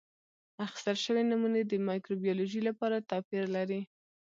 اخیستل 0.65 0.97
شوې 1.05 1.23
نمونې 1.31 1.61
د 1.65 1.71
مایکروبیولوژي 1.87 2.61
لپاره 2.69 3.05
توپیر 3.09 3.43
لري. 3.55 3.81